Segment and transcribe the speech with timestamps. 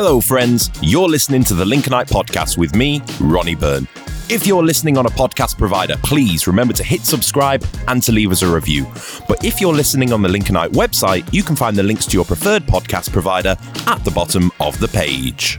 [0.00, 0.70] Hello, friends.
[0.80, 3.88] You're listening to the Lincolnite podcast with me, Ronnie Byrne.
[4.30, 8.30] If you're listening on a podcast provider, please remember to hit subscribe and to leave
[8.30, 8.86] us a review.
[9.26, 12.24] But if you're listening on the Lincolnite website, you can find the links to your
[12.24, 13.56] preferred podcast provider
[13.88, 15.58] at the bottom of the page.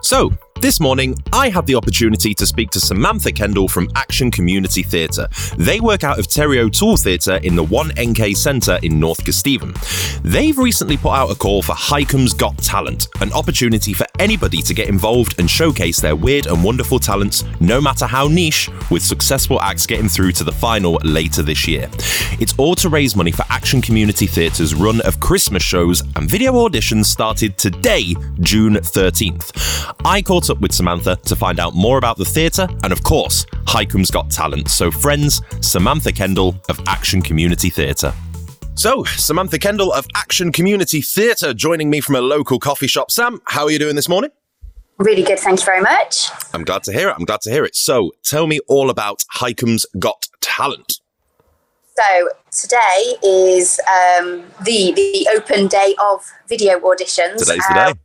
[0.00, 0.30] So,
[0.60, 5.28] this morning, I had the opportunity to speak to Samantha Kendall from Action Community Theatre.
[5.56, 9.74] They work out of Terry O'Toole Theatre in the 1NK Centre in North Kesteven.
[10.22, 14.74] They've recently put out a call for Hykeham's Got Talent, an opportunity for anybody to
[14.74, 19.60] get involved and showcase their weird and wonderful talents, no matter how niche, with successful
[19.60, 21.88] acts getting through to the final later this year.
[22.40, 26.52] It's all to raise money for Action Community Theatre's run of Christmas shows, and video
[26.54, 29.94] auditions started today, June 13th.
[30.04, 33.44] I caught up with Samantha to find out more about the theatre and, of course,
[33.66, 34.68] Hykeham's Got Talent.
[34.68, 38.12] So, friends, Samantha Kendall of Action Community Theatre.
[38.74, 43.10] So, Samantha Kendall of Action Community Theatre joining me from a local coffee shop.
[43.10, 44.30] Sam, how are you doing this morning?
[44.98, 46.30] Really good, thank you very much.
[46.52, 47.16] I'm glad to hear it.
[47.18, 47.76] I'm glad to hear it.
[47.76, 51.00] So, tell me all about Hykeham's Got Talent.
[51.98, 57.38] So today is um, the the open day of video auditions.
[57.38, 57.90] Today's the day.
[57.90, 57.98] Um,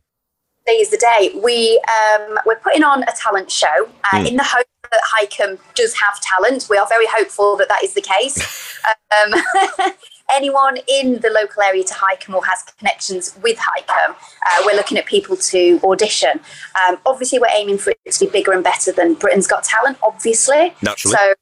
[0.66, 1.30] today is the day.
[1.42, 1.80] We
[2.14, 4.26] um, we're putting on a talent show uh, Hmm.
[4.26, 6.66] in the hope that Hykeham does have talent.
[6.70, 8.78] We are very hopeful that that is the case.
[9.24, 9.34] um,
[10.34, 14.98] anyone in the local area to Hykeham or has connections with Hykeham, uh, we're looking
[14.98, 16.40] at people to audition.
[16.86, 19.98] Um, obviously, we're aiming for it to be bigger and better than Britain's Got Talent.
[20.02, 21.16] Obviously, Naturally.
[21.16, 21.34] so.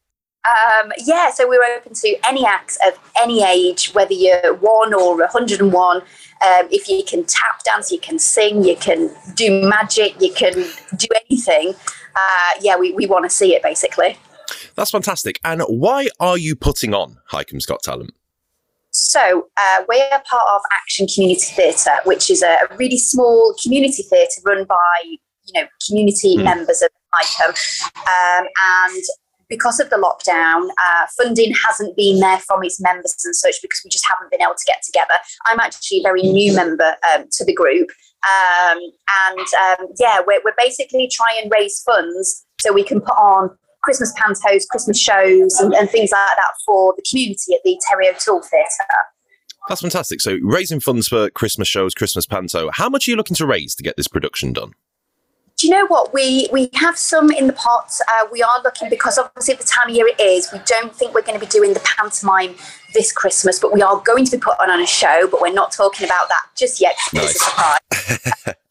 [0.50, 5.16] Um, yeah, so we're open to any acts of any age, whether you're one or
[5.16, 5.96] 101.
[5.98, 6.02] Um,
[6.70, 10.54] if you can tap dance, you can sing, you can do magic, you can
[10.96, 11.74] do anything.
[12.16, 14.18] Uh, yeah, we, we want to see it basically.
[14.74, 15.38] That's fantastic.
[15.44, 18.12] And why are you putting on Hykeham's Got Talent?
[18.90, 23.54] So uh, we are part of Action Community Theatre, which is a, a really small
[23.62, 26.44] community theatre run by you know community Mm.
[26.44, 27.50] members of Hykeham,
[27.96, 29.02] um, and
[29.52, 33.82] because of the lockdown, uh, funding hasn't been there from its members and such because
[33.84, 35.12] we just haven't been able to get together.
[35.44, 37.90] I'm actually a very new member um, to the group,
[38.24, 43.12] um, and um, yeah, we're, we're basically trying and raise funds so we can put
[43.12, 43.50] on
[43.82, 48.08] Christmas pantos, Christmas shows, and, and things like that for the community at the Terry
[48.08, 49.02] O'Toole Theatre.
[49.68, 50.22] That's fantastic.
[50.22, 52.70] So, raising funds for Christmas shows, Christmas panto.
[52.72, 54.72] How much are you looking to raise to get this production done?
[55.56, 57.96] Do you know what we we have some in the pot?
[58.08, 60.50] Uh, we are looking because obviously the time of year it is.
[60.52, 62.54] We don't think we're going to be doing the pantomime
[62.94, 65.28] this Christmas, but we are going to be putting on a show.
[65.30, 66.96] But we're not talking about that just yet.
[67.10, 68.56] 'cause It's a surprise.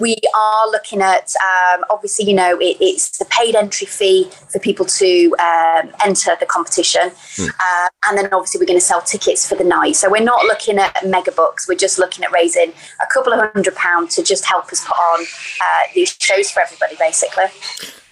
[0.00, 4.58] we, are looking at um, obviously you know it, it's the paid entry fee for
[4.58, 9.48] people to um, enter the competition uh, and then obviously we're going to sell tickets
[9.48, 12.72] for the night so we're not looking at mega bucks we're just looking at raising
[13.02, 16.60] a couple of hundred pounds to just help us put on uh, these shows for
[16.60, 17.44] everybody basically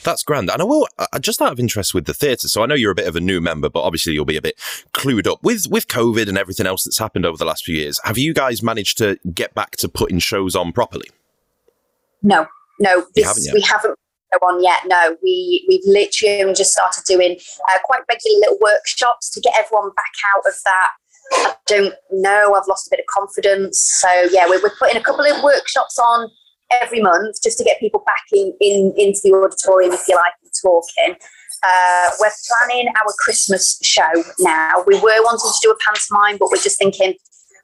[0.05, 0.51] That's grand.
[0.51, 2.93] And I will, uh, just out of interest with the theatre, so I know you're
[2.93, 4.57] a bit of a new member, but obviously you'll be a bit
[4.93, 7.99] clued up with, with COVID and everything else that's happened over the last few years.
[8.05, 11.09] Have you guys managed to get back to putting shows on properly?
[12.23, 12.47] No
[12.81, 13.97] no this, haven't we haven't
[14.43, 17.39] on yet no we we've literally only just started doing
[17.73, 20.91] uh, quite regular little workshops to get everyone back out of that
[21.33, 22.55] I don't know.
[22.55, 23.83] I've lost a bit of confidence.
[23.83, 26.31] So yeah, we're, we're putting a couple of workshops on
[26.83, 30.33] every month just to get people back in, in into the auditorium, if you like,
[30.43, 31.17] and talking.
[31.63, 34.85] Uh, we're planning our Christmas show now.
[34.87, 37.15] We were wanting to do a pantomime, but we're just thinking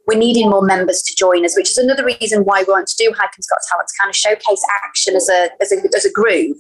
[0.07, 2.97] we're needing more members to join us, which is another reason why we want to
[2.97, 6.13] do Hykeham's Got Talent to kind of showcase action as a as a, as a
[6.13, 6.57] group,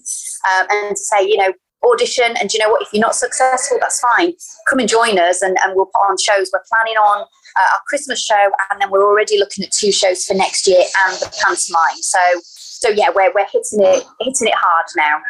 [0.51, 1.53] um, and to say, you know,
[1.85, 2.37] audition.
[2.41, 2.83] And you know what?
[2.83, 4.33] If you're not successful, that's fine.
[4.69, 6.51] Come and join us, and, and we'll put on shows.
[6.53, 10.25] We're planning on uh, our Christmas show, and then we're already looking at two shows
[10.25, 12.01] for next year and the pantomime.
[12.01, 15.21] So, so yeah, we're we're hitting it hitting it hard now.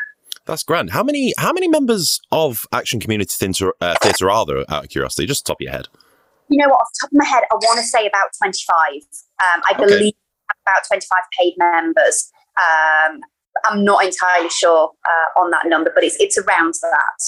[0.45, 0.91] That's grand.
[0.91, 4.91] How many how many members of Action Community Theatre, uh, theatre are there, out of
[4.91, 5.27] curiosity?
[5.27, 5.89] Just top of your head.
[6.53, 6.81] You know what?
[6.81, 8.77] Off the top of my head, I want to say about 25.
[8.93, 9.85] Um, I Okay.
[9.87, 10.13] believe
[10.67, 12.31] about 25 paid members.
[12.61, 13.21] Um,
[13.67, 17.19] I'm not entirely sure uh, on that number, but it's it's around that.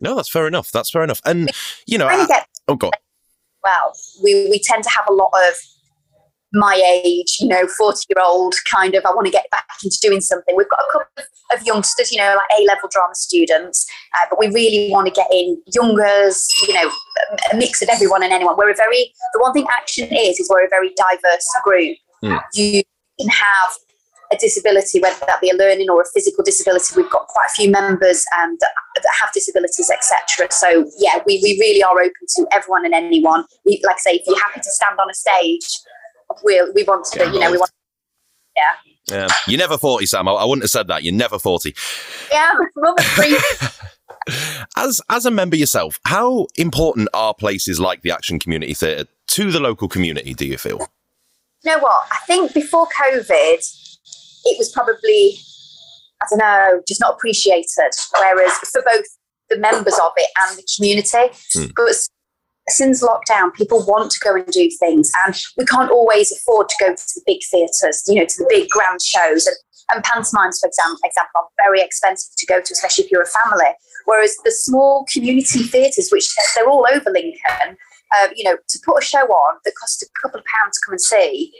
[0.00, 0.70] No, that's fair enough.
[0.72, 1.20] That's fair enough.
[1.24, 1.50] And,
[1.86, 2.92] you know, I- get oh, God.
[3.62, 3.92] well.
[4.22, 5.54] We we tend to have a lot of
[6.52, 9.98] my age, you know, 40 year old kind of, I want to get back into
[10.02, 10.56] doing something.
[10.56, 11.24] We've got a couple
[11.54, 13.84] of, youngsters, you know, like A level drama students,
[14.16, 16.90] uh, but we really want to get in youngers, you know,
[17.52, 18.56] a mix of everyone and anyone.
[18.56, 21.96] We're a very, the one thing Action is, is we're a very diverse group.
[22.22, 22.36] Hmm.
[22.54, 22.82] You
[23.18, 23.72] can have
[24.32, 26.94] a disability, whether that be a learning or a physical disability.
[26.96, 30.50] We've got quite a few members um, that, that have disabilities, etc.
[30.52, 33.44] So yeah, we, we really are open to everyone and anyone.
[33.66, 35.66] We, like I say, if you're happy to stand on a stage,
[36.42, 37.70] we'll, we want to, Get you know, we want
[38.56, 39.16] Yeah.
[39.16, 39.28] Yeah.
[39.46, 40.28] You're never 40, Sam.
[40.28, 41.02] I, I wouldn't have said that.
[41.02, 41.74] You're never 40.
[42.30, 42.52] Yeah,
[44.76, 49.50] As as a member yourself, how important are places like the Action Community Theatre to
[49.50, 50.78] the local community, do you feel?
[51.62, 52.06] you know what?
[52.12, 53.26] I think before COVID,
[54.44, 55.36] it was probably,
[56.22, 57.90] I don't know, just not appreciated.
[58.18, 59.04] Whereas for both
[59.48, 61.70] the members of it and the community, Hmm.
[61.76, 62.08] but s-
[62.70, 66.74] since lockdown, people want to go and do things, and we can't always afford to
[66.80, 69.46] go to the big theatres, you know, to the big grand shows.
[69.46, 69.56] And,
[69.92, 73.26] and pantomimes, for example, example, are very expensive to go to, especially if you're a
[73.26, 73.72] family.
[74.04, 77.76] Whereas the small community theatres, which they're, all over Lincoln,
[78.16, 80.80] uh, you know, to put a show on that costs a couple of pounds to
[80.86, 81.52] come and see,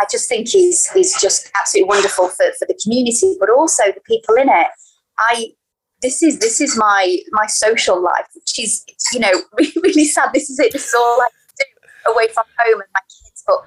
[0.00, 4.00] I just think is is just absolutely wonderful for, for the community, but also the
[4.06, 4.68] people in it.
[5.18, 5.52] I
[6.00, 8.26] this is this is my my social life,
[8.58, 9.32] is you know
[9.82, 10.30] really, sad.
[10.32, 10.72] This is it.
[10.72, 11.28] This is all I
[11.58, 13.66] do away from home and my kids, but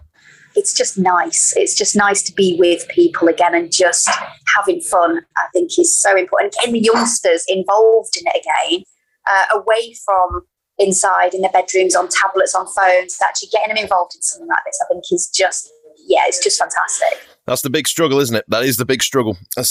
[0.56, 1.54] it's just nice.
[1.56, 4.10] It's just nice to be with people again and just
[4.56, 5.22] having fun.
[5.38, 6.54] I think is so important.
[6.54, 8.84] Getting the youngsters involved in it again,
[9.30, 10.42] uh, away from
[10.78, 13.18] inside in their bedrooms on tablets on phones.
[13.24, 15.70] Actually getting them involved in something like this, I think is just
[16.08, 17.28] yeah, it's just fantastic.
[17.46, 18.46] That's the big struggle, isn't it?
[18.48, 19.38] That is the big struggle.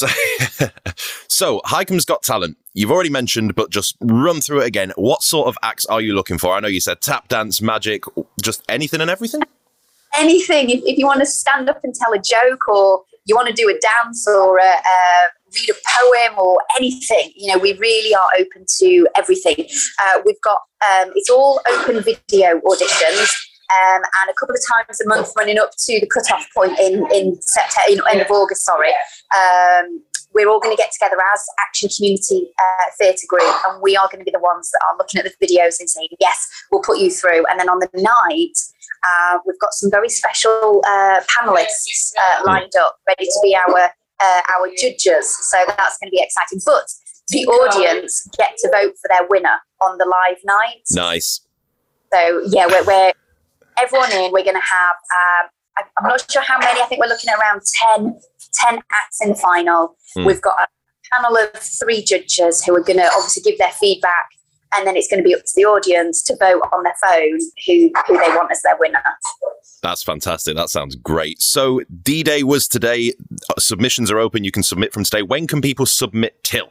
[1.29, 2.57] So, Hykeham's Got Talent.
[2.75, 4.93] You've already mentioned, but just run through it again.
[4.97, 6.55] What sort of acts are you looking for?
[6.55, 8.03] I know you said tap dance, magic,
[8.43, 9.43] just anything and everything.
[10.17, 13.49] anything if, if you want to stand up and tell a joke or you want
[13.49, 17.73] to do a dance or uh, uh, read a poem or anything you know we
[17.79, 19.67] really are open to everything
[20.03, 23.33] uh, we've got um, it's all open video auditions
[23.73, 27.07] um, and a couple of times a month running up to the cut-off point in
[27.13, 28.65] in September, in end of August.
[28.65, 30.03] Sorry, um,
[30.35, 34.09] we're all going to get together as Action Community uh, Theatre Group, and we are
[34.11, 36.83] going to be the ones that are looking at the videos and saying, "Yes, we'll
[36.83, 38.59] put you through." And then on the night,
[39.07, 43.79] uh, we've got some very special uh, panelists uh, lined up, ready to be our
[43.79, 45.37] uh, our judges.
[45.51, 46.61] So that's going to be exciting.
[46.65, 46.89] But
[47.29, 50.83] the audience get to vote for their winner on the live night.
[50.91, 51.41] Nice.
[52.13, 53.13] So yeah, we're, we're
[53.81, 54.33] everyone in.
[54.33, 54.97] We're going to have.
[54.97, 56.81] Um, I, I'm not sure how many.
[56.81, 57.63] I think we're looking at around
[57.97, 58.21] 10,
[58.55, 59.97] 10 acts in the final.
[60.15, 60.25] Hmm.
[60.27, 60.67] We've got a
[61.13, 64.29] panel of three judges who are going to obviously give their feedback,
[64.75, 67.39] and then it's going to be up to the audience to vote on their phone
[67.67, 69.03] who who they want as their winner.
[69.83, 70.57] That's fantastic.
[70.57, 71.43] That sounds great.
[71.43, 73.13] So D Day was today.
[73.51, 74.45] Uh, Submissions are open.
[74.45, 75.23] You can submit from today.
[75.23, 76.71] When can people submit till?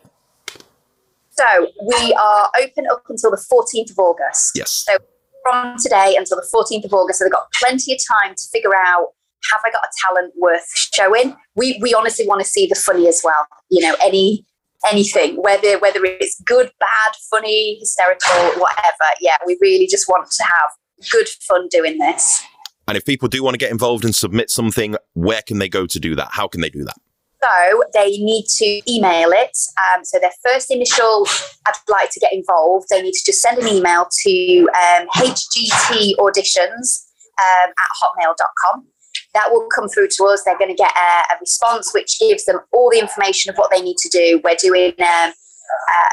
[1.35, 4.51] So we are open up until the 14th of August.
[4.55, 4.85] Yes.
[4.87, 4.97] So
[5.43, 8.75] from today until the 14th of August, so they've got plenty of time to figure
[8.75, 9.13] out
[9.51, 11.35] have I got a talent worth showing?
[11.55, 13.47] We we honestly want to see the funny as well.
[13.69, 14.45] You know, any
[14.89, 19.09] anything, whether whether it's good, bad, funny, hysterical, whatever.
[19.21, 20.69] Yeah, we really just want to have
[21.11, 22.43] good fun doing this.
[22.87, 25.87] And if people do want to get involved and submit something, where can they go
[25.87, 26.29] to do that?
[26.31, 26.95] How can they do that?
[27.41, 29.57] So they need to email it.
[29.93, 31.27] Um, so their first initial,
[31.67, 32.87] I'd like to get involved.
[32.89, 37.03] They need to just send an email to um, HGT auditions
[37.39, 38.87] um, at hotmail.com.
[39.33, 40.43] That will come through to us.
[40.43, 43.71] They're going to get a, a response which gives them all the information of what
[43.71, 44.41] they need to do.
[44.43, 45.33] We're doing um,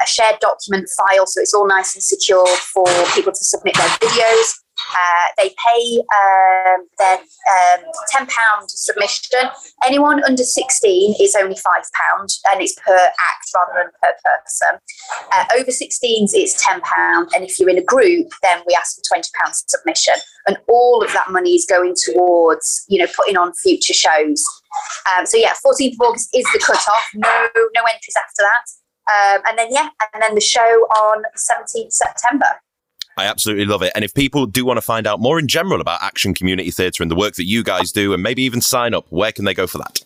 [0.03, 3.87] a shared document file, so it's all nice and secure for people to submit their
[3.99, 4.53] videos.
[4.91, 7.83] Uh, they pay um, their um,
[8.15, 8.27] £10
[8.67, 9.49] submission.
[9.85, 11.61] Anyone under 16 is only £5
[12.51, 14.79] and it's per act rather than per person.
[15.33, 16.81] Uh, over 16s, it's £10.
[17.35, 19.23] And if you're in a group, then we ask for £20
[19.67, 20.15] submission.
[20.47, 24.43] And all of that money is going towards, you know, putting on future shows.
[25.11, 27.09] Um, so yeah, 14th of August is the cut-off.
[27.15, 28.65] No, no entries after that.
[29.11, 32.61] Um, and then yeah, and then the show on 17th September.
[33.17, 33.91] I absolutely love it.
[33.93, 37.03] And if people do want to find out more in general about Action Community Theatre
[37.03, 39.53] and the work that you guys do, and maybe even sign up, where can they
[39.53, 39.99] go for that?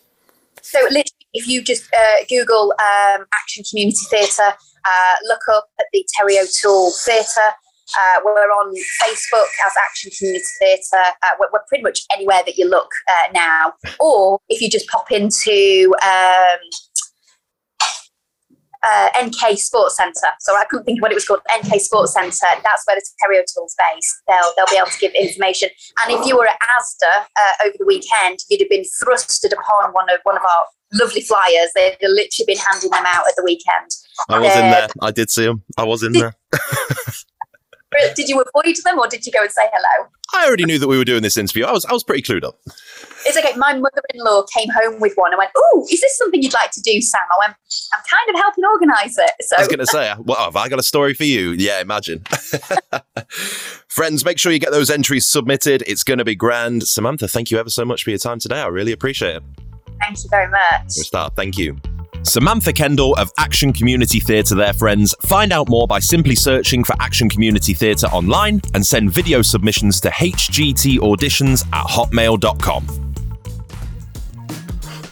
[0.62, 4.52] So literally, if you just uh, Google um, Action Community Theatre,
[4.84, 7.54] uh, look up at the Terry O'Toole Theatre.
[7.96, 11.12] Uh, we're on Facebook as Action Community Theatre.
[11.22, 13.72] Uh, we're, we're pretty much anywhere that you look uh, now.
[14.00, 16.58] Or if you just pop into um,
[18.82, 21.40] uh, NK Sports Centre, so I couldn't think of what it was called.
[21.56, 22.46] NK Sports Centre.
[22.62, 24.14] That's where the Terry Tools based.
[24.28, 25.68] They'll they'll be able to give information.
[26.04, 29.92] And if you were at ASDA uh, over the weekend, you'd have been thrusted upon
[29.92, 31.70] one of one of our lovely flyers.
[31.74, 33.90] They'd literally been handing them out at the weekend.
[34.28, 34.88] I was in Uh, there.
[35.02, 35.62] I did see them.
[35.76, 36.34] I was in there.
[38.14, 40.08] Did you avoid them or did you go and say hello?
[40.34, 41.64] I already knew that we were doing this interview.
[41.64, 42.58] I was I was pretty clued up.
[43.24, 43.56] It's okay.
[43.56, 46.80] My mother-in-law came home with one and went, "Oh, is this something you'd like to
[46.80, 47.56] do, Sam?" I went,
[47.94, 50.68] "I'm kind of helping organise it." So I was going to say, well, have I
[50.68, 51.52] got a story for you?
[51.52, 52.24] Yeah, imagine.
[53.88, 55.82] Friends, make sure you get those entries submitted.
[55.86, 56.86] It's going to be grand.
[56.86, 58.60] Samantha, thank you ever so much for your time today.
[58.60, 59.42] I really appreciate it.
[60.00, 60.90] Thank you very much.
[60.90, 61.34] start.
[61.36, 61.80] Thank you.
[62.26, 65.14] Samantha Kendall of Action Community Theatre, there, friends.
[65.22, 70.00] Find out more by simply searching for Action Community Theatre online and send video submissions
[70.00, 72.86] to hgtauditions at hotmail.com.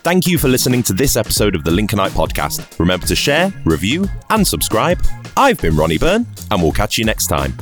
[0.03, 2.79] Thank you for listening to this episode of the Lincolnite Podcast.
[2.79, 5.03] Remember to share, review, and subscribe.
[5.37, 7.55] I've been Ronnie Byrne, and we'll catch you next time.